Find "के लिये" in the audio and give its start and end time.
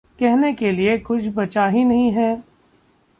0.53-0.97